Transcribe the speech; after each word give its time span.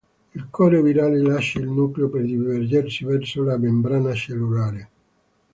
Il 0.31 0.47
core 0.49 0.81
virale 0.81 1.19
lascia 1.21 1.59
il 1.59 1.69
nucleo 1.69 2.09
per 2.09 2.23
dirigersi 2.25 3.05
verso 3.05 3.43
la 3.43 3.59
membrana 3.59 4.15
cellulare. 4.15 4.89